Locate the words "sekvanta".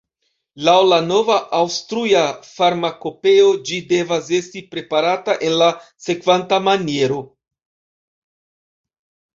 6.09-6.61